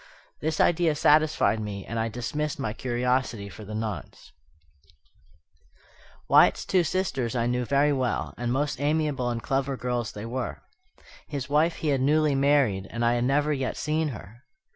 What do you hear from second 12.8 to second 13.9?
and I had never yet